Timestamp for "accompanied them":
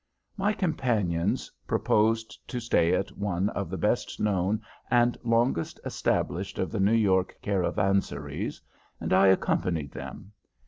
9.27-10.31